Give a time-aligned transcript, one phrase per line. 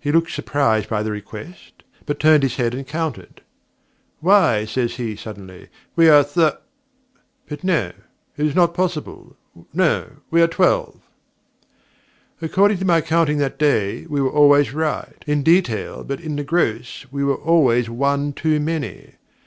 [0.00, 3.42] He looked surprised by the request, but turned his head and counted.
[4.20, 6.62] 'Why,' says he, suddenly, 'We are Thirt;
[7.50, 7.92] but no,
[8.38, 9.36] it's not possible.
[9.74, 10.06] No.
[10.30, 11.02] We are twelve.'
[12.40, 16.44] According to my counting that day, we were always right in detail, but in the
[16.44, 19.16] gross we were always one too many.